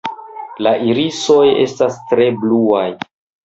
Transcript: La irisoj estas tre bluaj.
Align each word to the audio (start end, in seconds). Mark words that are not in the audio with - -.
La 0.67 0.71
irisoj 0.93 1.45
estas 1.67 2.03
tre 2.11 2.29
bluaj. 2.43 2.87